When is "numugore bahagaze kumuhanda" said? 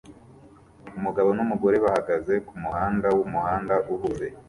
1.37-3.07